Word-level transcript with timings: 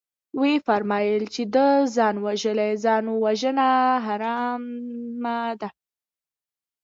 ويې 0.39 0.55
فرمايل 0.67 1.23
چې 1.33 1.43
ده 1.55 1.67
ځان 1.95 2.15
وژلى 2.25 2.69
ځانوژنه 2.83 3.69
حرامه 4.05 5.37
ده. 5.59 5.69